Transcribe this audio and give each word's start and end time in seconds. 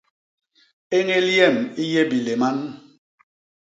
Éñél 0.97 1.27
yem 1.35 1.57
i 1.81 1.83
yé 1.91 2.01
biléman. 2.09 2.57